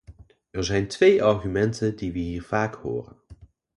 [0.51, 3.15] Er zijn twee argumenten die we hier vaak horen.